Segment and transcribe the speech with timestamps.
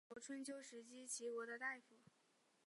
[0.03, 1.99] 中国春秋时期齐国的大夫。